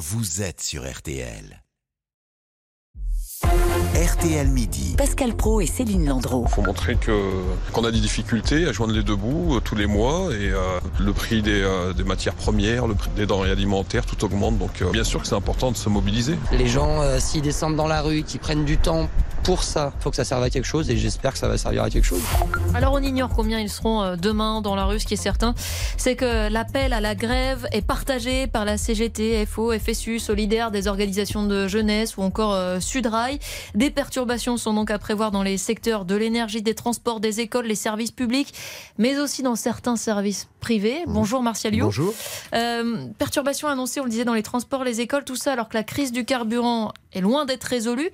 vous 0.00 0.40
êtes 0.40 0.62
sur 0.62 0.90
RTL. 0.90 1.62
RTL 3.94 4.48
Midi. 4.48 4.94
Pascal 4.96 5.36
Pro 5.36 5.60
et 5.60 5.66
Céline 5.66 6.08
Landreau. 6.08 6.46
Il 6.48 6.54
faut 6.54 6.62
montrer 6.62 6.96
que 6.96 7.12
qu'on 7.72 7.84
a 7.84 7.90
des 7.90 8.00
difficultés 8.00 8.66
à 8.66 8.72
joindre 8.72 8.94
les 8.94 9.02
deux 9.02 9.16
bouts 9.16 9.56
euh, 9.56 9.60
tous 9.60 9.74
les 9.74 9.86
mois 9.86 10.32
et 10.32 10.50
euh, 10.50 10.80
le 10.98 11.12
prix 11.12 11.42
des, 11.42 11.60
euh, 11.60 11.92
des, 11.92 12.04
matières 12.04 12.34
premières, 12.34 12.86
le 12.86 12.94
prix 12.94 13.10
des 13.14 13.26
denrées 13.26 13.50
alimentaires, 13.50 14.06
tout 14.06 14.24
augmente. 14.24 14.58
Donc 14.58 14.80
euh, 14.80 14.90
bien 14.90 15.04
sûr 15.04 15.20
que 15.20 15.26
c'est 15.26 15.34
important 15.34 15.70
de 15.70 15.76
se 15.76 15.90
mobiliser. 15.90 16.38
Les 16.52 16.66
gens, 16.66 17.02
euh, 17.02 17.18
s'ils 17.18 17.42
descendent 17.42 17.76
dans 17.76 17.88
la 17.88 18.00
rue, 18.00 18.22
qui 18.22 18.38
prennent 18.38 18.64
du 18.64 18.78
temps 18.78 19.10
pour 19.42 19.62
ça, 19.62 19.92
il 19.98 20.02
faut 20.02 20.10
que 20.10 20.16
ça 20.16 20.24
serve 20.24 20.42
à 20.42 20.50
quelque 20.50 20.66
chose 20.66 20.90
et 20.90 20.96
j'espère 20.96 21.32
que 21.32 21.38
ça 21.38 21.48
va 21.48 21.58
servir 21.58 21.82
à 21.82 21.90
quelque 21.90 22.04
chose. 22.04 22.22
Alors 22.74 22.92
on 22.92 23.02
ignore 23.02 23.30
combien 23.34 23.58
ils 23.58 23.70
seront 23.70 24.02
euh, 24.02 24.16
demain 24.16 24.60
dans 24.60 24.74
la 24.74 24.84
rue. 24.84 25.00
Ce 25.00 25.06
qui 25.06 25.14
est 25.14 25.16
certain, 25.16 25.54
c'est 25.96 26.16
que 26.16 26.48
l'appel 26.50 26.92
à 26.92 27.00
la 27.00 27.14
grève 27.14 27.66
est 27.72 27.84
partagé 27.84 28.46
par 28.46 28.64
la 28.64 28.76
CGT, 28.76 29.46
FO, 29.46 29.72
FSU, 29.78 30.18
Solidaire, 30.18 30.70
des 30.70 30.88
organisations 30.88 31.46
de 31.46 31.68
jeunesse 31.68 32.16
ou 32.16 32.22
encore 32.22 32.54
euh, 32.54 32.80
Sudrail. 32.80 33.38
Des 33.74 33.90
perturbations 33.90 34.56
sont 34.56 34.74
donc 34.74 34.90
à 34.90 34.98
prévoir 34.98 35.30
dans 35.30 35.42
les 35.42 35.58
secteurs 35.58 36.04
de 36.04 36.14
l'énergie, 36.14 36.62
des 36.62 36.74
transports, 36.74 37.20
des 37.20 37.40
écoles, 37.40 37.66
les 37.66 37.74
services 37.74 38.12
publics, 38.12 38.54
mais 38.98 39.18
aussi 39.18 39.42
dans 39.42 39.56
certains 39.56 39.96
services 39.96 40.48
privés. 40.60 41.02
Bonjour 41.06 41.42
Martial 41.42 41.72
Liu. 41.72 41.82
Bonjour. 41.82 42.14
Euh, 42.54 43.06
perturbations 43.18 43.68
annoncées, 43.68 44.00
on 44.00 44.04
le 44.04 44.10
disait, 44.10 44.24
dans 44.24 44.34
les 44.34 44.42
transports, 44.42 44.84
les 44.84 45.00
écoles, 45.00 45.24
tout 45.24 45.36
ça, 45.36 45.52
alors 45.52 45.68
que 45.68 45.76
la 45.76 45.84
crise 45.84 46.12
du 46.12 46.24
carburant 46.24 46.92
est 47.12 47.20
loin 47.20 47.46
d'être 47.46 47.64
résolue. 47.64 48.10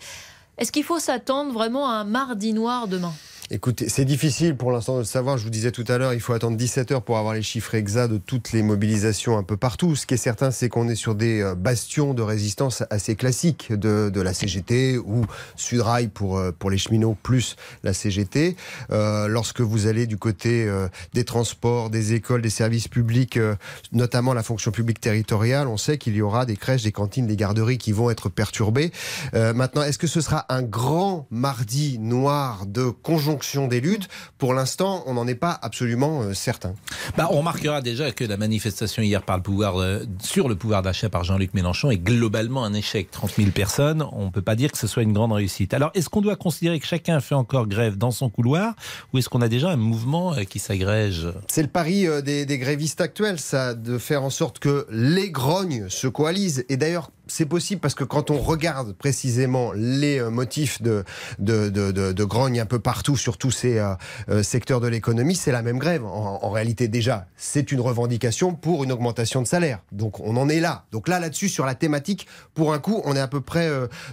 Est-ce 0.59 0.73
qu'il 0.73 0.84
faut 0.84 0.98
s'attendre 0.98 1.52
vraiment 1.52 1.88
à 1.88 1.95
un 1.95 2.05
mardi 2.05 2.55
noir 2.55 2.88
demain? 2.88 3.12
Écoutez, 3.48 3.88
c'est 3.88 4.05
difficile 4.05 4.56
pour 4.56 4.73
l'instant 4.73 4.95
de 4.95 4.98
le 4.98 5.05
savoir. 5.05 5.38
Je 5.38 5.45
vous 5.45 5.50
disais 5.50 5.70
tout 5.70 5.84
à 5.87 5.98
l'heure, 5.98 6.12
il 6.12 6.18
faut 6.18 6.32
attendre 6.32 6.56
17 6.56 6.91
heures 6.91 7.02
pour 7.02 7.16
avoir 7.16 7.32
les 7.32 7.42
chiffres 7.42 7.77
exacts 7.77 8.10
de 8.10 8.18
toutes 8.18 8.50
les 8.50 8.60
mobilisations 8.64 9.38
un 9.38 9.45
peu 9.45 9.56
partout. 9.56 9.95
Ce 9.95 10.04
qui 10.04 10.14
est 10.14 10.16
certain, 10.16 10.50
c'est 10.50 10.68
qu'on 10.68 10.88
est 10.88 10.96
sur 10.96 11.14
des 11.14 11.42
euh, 11.42 11.54
bastions 11.54 12.12
de 12.12 12.23
résistance 12.23 12.82
assez 12.90 13.14
classiques 13.14 13.73
de, 13.73 14.10
de 14.12 14.20
la 14.20 14.34
CGT 14.34 14.98
ou 14.98 15.24
Sudrail 15.54 16.09
pour, 16.09 16.38
euh, 16.38 16.51
pour 16.51 16.70
les 16.70 16.79
cheminots 16.79 17.16
plus 17.23 17.54
la 17.85 17.93
CGT. 17.93 18.57
Euh, 18.90 19.29
lorsque 19.29 19.60
vous 19.60 19.87
allez 19.87 20.09
du 20.09 20.16
côté 20.16 20.65
euh, 20.66 20.88
des 21.15 21.23
transports, 21.23 21.88
des 21.88 22.15
écoles, 22.15 22.42
des 22.42 22.51
services 22.51 22.88
publics, 22.88 23.37
euh, 23.37 23.54
notamment 23.92 24.35
la 24.35 24.42
fonction 24.42 24.73
publique 24.73 25.01
territoriale, 25.01 25.68
on 25.68 25.76
sait 25.76 25.98
qu'il 25.98 26.16
y 26.16 26.23
aura 26.23 26.46
des 26.46 26.57
crèches, 26.57 26.82
des 26.82 26.90
cantines, 26.90 27.29
des 27.29 27.37
garderies 27.37 27.79
qui 27.79 27.92
vont 27.92 28.10
être 28.10 28.29
perturbées. 28.29 28.90
Maintenant, 29.32 29.82
est-ce 29.82 29.98
que 29.98 30.07
ce 30.07 30.20
sera 30.20 30.46
un 30.48 30.63
grand 30.63 31.26
mardi 31.30 31.98
noir 31.98 32.66
de 32.66 32.88
conjonction 32.88 33.35
des 33.68 33.80
luttes. 33.80 34.09
Pour 34.38 34.54
l'instant, 34.54 35.02
on 35.06 35.15
n'en 35.15 35.26
est 35.26 35.34
pas 35.34 35.59
absolument 35.62 36.23
euh, 36.23 36.34
certain. 36.34 36.74
Bah, 37.16 37.29
on 37.30 37.38
remarquera 37.38 37.80
déjà 37.80 38.10
que 38.10 38.24
la 38.24 38.37
manifestation 38.37 39.02
hier 39.02 39.23
par 39.23 39.37
le 39.37 39.42
pouvoir, 39.42 39.80
euh, 39.80 40.04
sur 40.23 40.48
le 40.48 40.56
pouvoir 40.56 40.82
d'achat 40.82 41.09
par 41.09 41.24
Jean-Luc 41.24 41.54
Mélenchon 41.54 41.90
est 41.90 41.98
globalement 41.98 42.64
un 42.64 42.74
échec. 42.74 43.10
30 43.10 43.34
000 43.37 43.51
personnes, 43.51 44.04
on 44.12 44.26
ne 44.26 44.30
peut 44.30 44.42
pas 44.42 44.57
dire 44.57 44.73
que 44.73 44.79
ce 44.79 44.87
soit 44.87 45.02
une 45.02 45.12
grande 45.12 45.32
réussite. 45.32 45.74
Alors, 45.74 45.90
est-ce 45.95 46.09
qu'on 46.09 46.20
doit 46.20 46.37
considérer 46.37 46.79
que 46.80 46.87
chacun 46.87 47.20
fait 47.20 47.34
encore 47.34 47.66
grève 47.66 47.96
dans 47.96 48.10
son 48.10 48.29
couloir 48.29 48.74
ou 49.12 49.18
est-ce 49.18 49.29
qu'on 49.29 49.42
a 49.42 49.48
déjà 49.48 49.70
un 49.70 49.76
mouvement 49.76 50.34
euh, 50.34 50.45
qui 50.45 50.59
s'agrège? 50.59 51.29
C'est 51.48 51.62
le 51.62 51.68
pari 51.68 52.07
euh, 52.07 52.20
des, 52.20 52.46
des 52.46 52.59
grévistes 52.59 53.01
actuels, 53.01 53.38
ça, 53.38 53.74
de 53.74 53.98
faire 53.98 54.23
en 54.23 54.30
sorte 54.30 54.59
que 54.59 54.87
les 54.90 55.30
grognes 55.30 55.88
se 55.88 56.07
coalisent. 56.09 56.64
Et 56.68 56.76
d'ailleurs, 56.76 57.10
c'est 57.27 57.46
possible 57.46 57.80
parce 57.80 57.95
que 57.95 58.05
quand 58.05 58.30
on 58.30 58.38
regarde 58.38 58.93
précisément 58.93 59.73
les 59.74 60.21
euh, 60.21 60.30
motifs 60.30 60.80
de, 60.82 61.05
de, 61.38 61.69
de, 61.69 61.91
de, 61.91 62.13
de 62.13 62.24
grogne 62.24 62.60
un 62.60 62.66
peu 62.66 62.79
partout 62.79 63.16
sur 63.16 63.38
tous 63.38 63.51
ces 63.51 63.79
euh, 63.79 63.95
euh, 64.28 64.43
secteurs 64.43 64.81
de 64.81 64.88
l'économie, 64.88 65.34
c'est 65.34 65.53
la 65.53 65.62
même 65.62 65.78
grève. 65.78 66.04
En, 66.04 66.50
réalité, 66.50 66.88
déjà, 66.88 67.27
c'est 67.37 67.72
une 67.72 67.81
revendication 67.81 68.54
pour 68.54 68.84
une 68.84 68.93
augmentation 68.93 69.43
de 69.43 69.47
salaire. 69.47 69.81
Donc 69.93 70.21
on 70.21 70.37
en 70.37 70.49
est 70.49 70.60
là. 70.60 70.84
Donc 70.93 71.09
là, 71.09 71.19
là-dessus, 71.19 71.49
sur 71.49 71.66
la 71.66 71.75
thématique, 71.75 72.27
pour 72.54 72.72
un 72.72 72.78
coup, 72.78 73.03
on 73.04 73.16
est 73.16 73.21
à 73.21 73.28
peu 73.28 73.41
près 73.41 73.69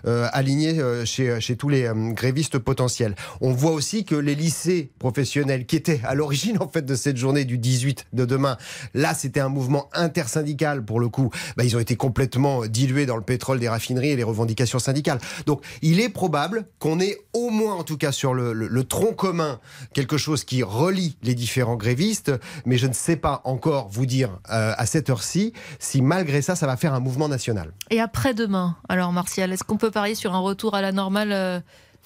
aligné 0.06 0.82
chez, 1.06 1.40
chez 1.40 1.56
tous 1.56 1.70
les 1.70 1.90
grévistes 2.14 2.58
potentiels. 2.58 3.16
On 3.40 3.52
voit 3.52 3.72
aussi 3.72 4.04
que 4.04 4.16
les 4.16 4.36
lycées 4.36 4.92
professionnels 5.00 5.66
qui 5.66 5.76
étaient 5.76 6.02
à 6.04 6.16
l'origine 6.16 6.58
en 6.60 6.68
fait 6.68 6.86
de 6.86 6.96
cette 6.96 7.18
journée 7.18 7.46
du 7.46 7.58
18 7.58 8.08
de 8.14 8.26
demain, 8.26 8.58
là, 8.94 9.14
c'était 9.14 9.40
un 9.40 9.50
mouvement 9.50 9.90
intersyndical 9.94 10.84
pour 10.84 11.00
le 11.00 11.10
coup. 11.10 11.30
Bah, 11.56 11.64
ils 11.64 11.78
ont 11.78 11.80
été 11.80 11.96
complètement 11.96 12.66
dilués 12.66 13.03
dans 13.06 13.16
le 13.16 13.24
pétrole 13.24 13.60
des 13.60 13.70
raffineries 13.70 14.10
et 14.10 14.16
les 14.16 14.24
revendications 14.24 14.80
syndicales. 14.80 15.20
Donc 15.46 15.64
il 15.82 16.00
est 16.00 16.10
probable 16.10 16.66
qu'on 16.80 17.00
ait 17.00 17.18
au 17.34 17.50
moins 17.50 17.76
en 17.76 17.84
tout 17.84 17.98
cas 17.98 18.12
sur 18.12 18.34
le, 18.34 18.54
le, 18.54 18.68
le, 18.68 18.84
tronc 18.84 19.14
commun 19.14 19.60
quelque 19.94 20.18
chose 20.18 20.44
qui 20.44 20.64
relie 20.64 21.18
les 21.24 21.36
différents 21.36 21.76
grévistes, 21.76 22.32
mais 22.66 22.78
je 22.78 22.88
ne 22.88 22.94
sais 22.94 23.16
pas 23.16 23.42
encore 23.44 23.90
vous 23.90 24.06
dire 24.06 24.40
euh, 24.52 24.74
à 24.78 24.86
cette 24.86 25.10
heure-ci 25.10 25.54
si 25.80 26.02
malgré 26.02 26.42
ça 26.42 26.56
ça 26.56 26.68
va 26.68 26.78
faire 26.78 26.94
un 26.94 27.00
mouvement 27.00 27.30
national. 27.30 27.74
Et 27.90 28.00
après-demain, 28.00 28.78
alors 28.90 29.12
Martial, 29.12 29.52
est-ce 29.52 29.64
qu'on 29.64 29.78
peut 29.78 29.92
parier 29.92 30.16
sur 30.16 30.34
un 30.34 30.40
retour 30.40 30.76
à 30.76 30.82
la 30.82 30.92
normale 30.92 31.32
euh, 31.32 31.60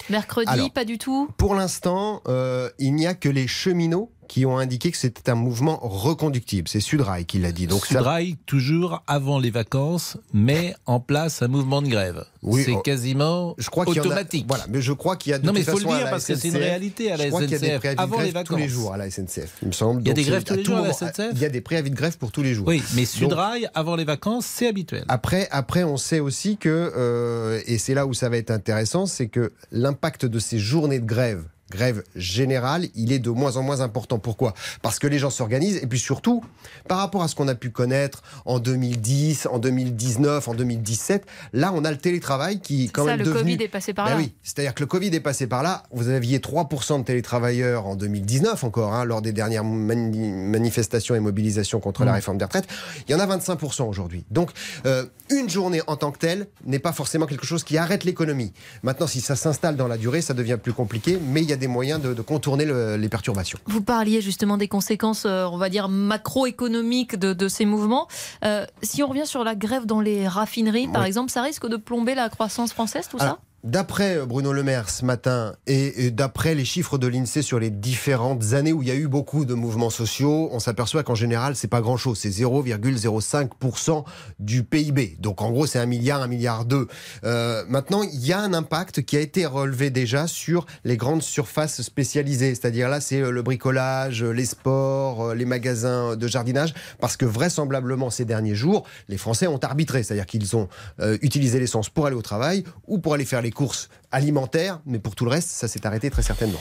mercredi? 0.09 0.49
Alors, 0.49 0.71
Pas 0.71 0.85
du 0.85 0.97
tout? 0.97 1.29
Pour 1.37 1.55
l'instant, 1.55 2.21
euh, 2.27 2.69
il 2.79 2.93
n'y 2.95 3.07
a 3.07 3.13
que 3.13 3.29
les 3.29 3.47
cheminots 3.47 4.11
qui 4.27 4.45
ont 4.45 4.57
indiqué 4.57 4.91
que 4.91 4.97
c'était 4.97 5.29
un 5.29 5.35
mouvement 5.35 5.79
reconductible. 5.81 6.67
C'est 6.67 6.79
Sudrail 6.79 7.25
qui 7.25 7.39
l'a 7.39 7.51
dit. 7.51 7.67
Donc 7.67 7.85
Sudrail, 7.85 8.31
ça... 8.31 8.37
toujours 8.45 9.03
avant 9.07 9.39
les 9.39 9.51
vacances, 9.51 10.17
met 10.33 10.75
en 10.85 10.99
place 10.99 11.41
un 11.41 11.47
mouvement 11.47 11.81
de 11.81 11.87
grève. 11.87 12.25
Oui, 12.43 12.63
c'est 12.65 12.81
quasiment 12.83 13.55
je 13.57 13.69
crois 13.69 13.87
automatique. 13.87 14.45
A, 14.45 14.47
voilà, 14.47 14.65
mais 14.69 14.81
je 14.81 14.93
crois 14.93 15.15
qu'il 15.15 15.31
y 15.31 15.33
a 15.33 15.39
de 15.39 15.45
non, 15.45 15.53
mais 15.53 15.59
il 15.59 15.65
faut 15.65 15.79
le 15.79 15.85
dire 15.85 16.09
parce 16.09 16.23
SNCF, 16.23 16.35
que 16.35 16.41
c'est 16.41 16.47
une 16.49 16.57
réalité 16.57 17.11
à 17.11 17.17
la 17.17 17.29
SNCF. 17.29 17.41
Il 17.41 17.51
y 17.51 17.55
a 17.55 17.59
des 17.59 17.77
préavis 17.77 17.99
avant 17.99 18.07
de 18.07 18.11
grève 18.11 18.25
les 18.25 18.31
vacances. 18.31 18.47
tous 18.47 18.55
les 18.55 18.69
jours 18.69 18.93
à 18.93 18.97
la 18.97 19.09
SNCF. 19.09 19.57
Il 19.61 19.67
me 19.69 19.73
semble. 19.73 20.01
Il 20.01 20.07
y 20.07 20.11
a 20.11 20.13
des 20.13 20.23
grèves 20.23 20.43
tous 20.43 20.55
les 20.55 20.63
jours 20.63 20.77
à 20.77 20.87
la 20.87 20.93
SNCF. 20.93 21.29
Il 21.33 21.39
y 21.39 21.45
a 21.45 21.49
des 21.49 21.61
préavis 21.61 21.89
de 21.89 21.95
grève 21.95 22.17
pour 22.17 22.31
tous 22.31 22.43
les 22.43 22.53
jours. 22.53 22.67
Oui, 22.67 22.83
mais 22.95 23.05
Sudrail 23.05 23.61
Donc, 23.61 23.71
avant 23.73 23.95
les 23.95 24.05
vacances, 24.05 24.45
c'est 24.45 24.67
habituel. 24.67 25.05
Après, 25.07 25.47
après, 25.51 25.83
on 25.83 25.97
sait 25.97 26.19
aussi 26.19 26.57
que 26.57 26.91
euh, 26.95 27.61
et 27.65 27.77
c'est 27.77 27.93
là 27.93 28.05
où 28.05 28.13
ça 28.13 28.29
va 28.29 28.37
être 28.37 28.51
intéressant, 28.51 29.05
c'est 29.05 29.27
que 29.27 29.53
l'impact 29.71 30.25
de 30.25 30.39
ces 30.39 30.59
journées 30.59 30.99
de 30.99 31.05
grève 31.05 31.43
grève 31.71 32.03
générale, 32.15 32.87
il 32.95 33.11
est 33.11 33.19
de 33.19 33.29
moins 33.29 33.57
en 33.57 33.63
moins 33.63 33.81
important. 33.81 34.19
Pourquoi? 34.19 34.53
Parce 34.81 34.99
que 34.99 35.07
les 35.07 35.19
gens 35.19 35.29
s'organisent 35.29 35.77
et 35.77 35.87
puis 35.87 35.99
surtout, 35.99 36.43
par 36.87 36.99
rapport 36.99 37.23
à 37.23 37.27
ce 37.27 37.35
qu'on 37.35 37.47
a 37.47 37.55
pu 37.55 37.69
connaître 37.69 38.21
en 38.45 38.59
2010, 38.59 39.47
en 39.51 39.59
2019, 39.59 40.47
en 40.47 40.53
2017, 40.53 41.25
là 41.53 41.71
on 41.73 41.83
a 41.85 41.91
le 41.91 41.97
télétravail 41.97 42.59
qui 42.59 42.89
quand 42.89 43.05
ça, 43.05 43.11
même 43.11 43.19
le 43.19 43.25
devenu... 43.25 43.51
Covid 43.51 43.63
est 43.63 43.67
passé 43.67 43.93
par 43.93 44.05
ben 44.05 44.11
là. 44.11 44.17
Oui, 44.17 44.33
c'est-à-dire 44.43 44.73
que 44.73 44.81
le 44.81 44.87
Covid 44.87 45.07
est 45.07 45.19
passé 45.19 45.47
par 45.47 45.63
là. 45.63 45.83
Vous 45.91 46.09
aviez 46.09 46.39
3% 46.39 46.99
de 46.99 47.03
télétravailleurs 47.03 47.85
en 47.87 47.95
2019 47.95 48.63
encore, 48.63 48.93
hein, 48.93 49.05
lors 49.05 49.21
des 49.21 49.31
dernières 49.31 49.63
mani 49.63 50.31
manifestations 50.31 51.15
et 51.15 51.19
mobilisations 51.19 51.79
contre 51.79 52.01
mmh. 52.01 52.05
la 52.05 52.13
réforme 52.13 52.37
des 52.37 52.45
retraites. 52.45 52.67
Il 53.07 53.11
y 53.11 53.15
en 53.15 53.19
a 53.19 53.37
25% 53.37 53.83
aujourd'hui. 53.83 54.25
Donc 54.31 54.51
euh, 54.85 55.05
une 55.29 55.49
journée 55.49 55.81
en 55.87 55.95
tant 55.95 56.11
que 56.11 56.19
telle 56.19 56.47
n'est 56.65 56.79
pas 56.79 56.93
forcément 56.93 57.25
quelque 57.25 57.45
chose 57.45 57.63
qui 57.63 57.77
arrête 57.77 58.03
l'économie. 58.03 58.53
Maintenant, 58.83 59.07
si 59.07 59.21
ça 59.21 59.35
s'installe 59.35 59.75
dans 59.75 59.87
la 59.87 59.97
durée, 59.97 60.21
ça 60.21 60.33
devient 60.33 60.57
plus 60.61 60.73
compliqué, 60.73 61.19
mais 61.21 61.41
il 61.41 61.49
y 61.49 61.53
a 61.53 61.56
des 61.57 61.67
moyens 61.67 62.01
de, 62.01 62.13
de 62.13 62.21
contourner 62.21 62.65
le, 62.65 62.97
les 62.97 63.09
perturbations. 63.09 63.59
Vous 63.65 63.81
parliez 63.81 64.21
justement 64.21 64.57
des 64.57 64.67
conséquences, 64.67 65.25
euh, 65.25 65.45
on 65.45 65.57
va 65.57 65.69
dire, 65.69 65.89
macroéconomiques 65.89 67.15
de, 67.15 67.33
de, 67.33 67.47
ces 67.47 67.65
mouvements. 67.65 68.07
Euh, 68.43 68.65
si 68.81 69.03
on 69.03 69.07
revient 69.07 69.25
sur 69.25 69.43
la 69.43 69.55
grève 69.55 69.85
dans 69.85 70.01
les 70.01 70.27
raffineries, 70.27 70.87
par 70.87 71.03
exemple, 71.03 71.31
ça 71.31 71.41
risque 71.41 71.67
de 71.67 71.77
plomber 71.77 72.15
la 72.15 72.29
croissance 72.29 72.73
française, 72.73 73.07
tout 73.09 73.17
Alors, 73.19 73.35
ça? 73.35 73.41
D'après 73.63 74.23
Bruno 74.23 74.53
Le 74.53 74.61
Maire 74.61 74.87
ce 74.87 75.03
matin 75.03 75.55
et, 75.65 76.11
d'après 76.11 76.53
les 76.53 76.63
chiffres 76.63 76.99
de 76.99 77.07
l'INSEE 77.07 77.41
sur 77.41 77.59
les 77.59 77.71
différentes 77.71 78.53
années 78.53 78.71
où 78.71 78.83
il 78.83 78.87
y 78.87 78.91
a 78.91 78.95
eu 78.95 79.07
beaucoup 79.07 79.45
de 79.45 79.55
mouvements 79.55 79.89
sociaux, 79.89 80.49
on 80.51 80.59
s'aperçoit 80.59 81.01
qu'en 81.01 81.15
général, 81.15 81.55
c'est 81.55 81.67
pas 81.67 81.81
grand-chose. 81.81 82.19
C'est 82.19 82.29
0,05% 82.29 84.03
du 84.37 84.63
PIB. 84.63 85.17
Donc 85.19 85.41
en 85.41 85.49
gros, 85.49 85.65
c'est 85.65 85.79
un 85.79 85.87
milliard, 85.87 86.21
un 86.21 86.27
milliard 86.27 86.65
deux. 86.65 86.87
Euh, 87.23 87.65
maintenant, 87.67 88.03
il 88.03 88.23
y 88.23 88.31
a 88.31 88.39
un 88.39 88.53
impact 88.53 89.01
qui 89.01 89.17
a 89.17 89.21
été 89.21 89.47
relevé 89.47 89.89
déjà 89.89 90.27
sur 90.27 90.67
les 90.85 90.95
grandes 90.95 91.23
surfaces 91.23 91.81
spécialisées. 91.81 92.53
C'est-à-dire 92.53 92.89
là, 92.89 93.01
c'est 93.01 93.21
le 93.21 93.41
bricolage, 93.41 94.23
les 94.23 94.45
sports, 94.45 95.33
les 95.33 95.45
magasins 95.45 96.15
de 96.15 96.27
jardinage. 96.27 96.75
Parce 96.99 97.17
que 97.17 97.25
vraisemblablement, 97.25 98.11
ces 98.11 98.23
derniers 98.23 98.55
jours, 98.55 98.85
les 99.09 99.17
Français 99.17 99.47
ont 99.47 99.59
arbitré. 99.59 100.03
C'est-à-dire 100.03 100.27
qu'ils 100.27 100.55
ont 100.55 100.69
euh, 100.99 101.17
utilisé 101.23 101.59
l'essence 101.59 101.89
pour 101.89 102.05
aller 102.05 102.15
au 102.15 102.21
travail 102.21 102.63
ou 102.85 102.99
pour 102.99 103.15
aller 103.15 103.25
faire 103.25 103.41
les 103.41 103.51
courses 103.57 103.89
alimentaires, 104.11 104.79
mais 104.85 104.99
pour 104.99 105.15
tout 105.15 105.25
le 105.25 105.31
reste, 105.31 105.49
ça 105.49 105.67
s'est 105.67 105.85
arrêté 105.87 106.11
très 106.11 106.21
certainement. 106.21 106.59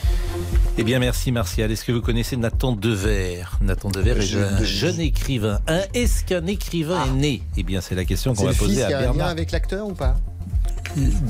Eh 0.79 0.83
bien, 0.83 0.97
merci 0.97 1.31
Martial. 1.31 1.71
Est-ce 1.71 1.85
que 1.85 1.91
vous 1.91 2.01
connaissez 2.01 2.37
Nathan 2.37 2.71
Dever 2.73 3.43
Nathan 3.61 3.89
Dever 3.89 4.11
est 4.11 4.35
un 4.35 4.63
jeune 4.63 4.99
écrivain. 4.99 5.59
Un, 5.67 5.81
Est-ce 5.93 6.25
qu'un 6.25 6.47
écrivain 6.47 7.03
ah. 7.03 7.07
est 7.07 7.13
né? 7.13 7.43
Eh 7.55 7.63
bien, 7.63 7.81
c'est 7.81 7.95
la 7.95 8.03
question 8.03 8.33
qu'on 8.33 8.45
va 8.45 8.53
poser 8.53 8.83
à 8.83 8.87
Bernard. 8.87 9.13
C'est 9.13 9.21
un 9.21 9.25
lien 9.25 9.31
avec 9.31 9.51
l'acteur 9.51 9.87
ou 9.87 9.93
pas? 9.93 10.17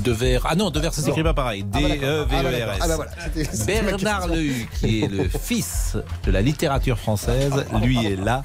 Devers. 0.04 0.46
Ah 0.48 0.54
non, 0.54 0.70
Devers, 0.70 0.94
ça 0.94 1.02
s'écrit 1.02 1.22
pas 1.22 1.34
pareil. 1.34 1.64
D-E-V-E-R-S. 1.64 2.78
Ah 2.80 2.88
bah 2.88 2.96
voilà. 2.96 3.10
Bernard 3.66 4.28
Lehu, 4.28 4.68
qui 4.78 5.02
est 5.02 5.08
le 5.08 5.28
fils 5.28 5.96
de 6.24 6.30
la 6.30 6.42
littérature 6.42 6.98
française, 6.98 7.52
lui 7.82 8.04
est 8.04 8.16
là. 8.16 8.42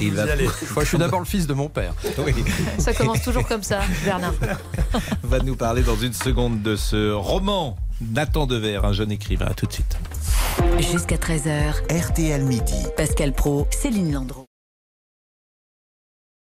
Et 0.00 0.06
il 0.06 0.14
va... 0.14 0.24
Moi, 0.74 0.84
je 0.84 0.88
suis 0.88 0.98
d'abord 0.98 1.20
le 1.20 1.26
fils 1.26 1.46
de 1.46 1.54
mon 1.54 1.68
père. 1.68 1.94
Oui. 2.18 2.34
Ça 2.78 2.92
commence 2.92 3.22
toujours 3.22 3.46
comme 3.46 3.62
ça, 3.62 3.80
Bernard. 4.04 4.34
va 5.22 5.38
nous 5.40 5.56
parler 5.56 5.82
dans 5.82 5.96
une 5.96 6.12
seconde 6.12 6.62
de 6.62 6.76
ce 6.76 7.12
roman 7.12 7.76
Nathan 8.00 8.46
Dever, 8.46 8.80
un 8.82 8.92
jeune 8.92 9.12
écrivain. 9.12 9.46
À 9.46 9.54
tout 9.54 9.66
de 9.66 9.72
suite. 9.72 9.96
Jusqu'à 10.78 11.16
13h. 11.16 11.72
RTL 11.90 12.44
Midi. 12.44 12.86
Pascal 12.96 13.32
Pro, 13.32 13.66
Céline 13.70 14.12
Landreau. 14.12 14.46